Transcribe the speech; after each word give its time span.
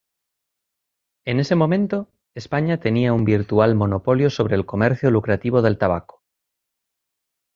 En 1.27 1.39
ese 1.39 1.53
momento, 1.55 2.09
España 2.33 2.79
tenía 2.79 3.13
un 3.13 3.23
virtual 3.23 3.75
monopolio 3.75 4.31
sobre 4.31 4.55
el 4.55 4.65
comercio 4.65 5.11
lucrativo 5.11 5.61
del 5.61 5.77
tabaco. 5.77 6.23